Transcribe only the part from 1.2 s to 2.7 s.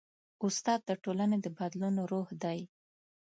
د بدلون روح دی.